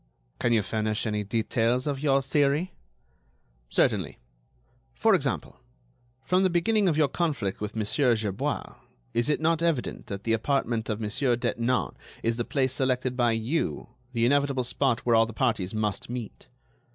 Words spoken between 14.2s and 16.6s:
inevitable spot where all the parties must meet?